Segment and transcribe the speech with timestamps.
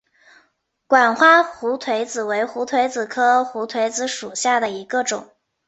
[0.87, 5.29] 管花胡颓子为胡颓子科胡颓子属下的一个种。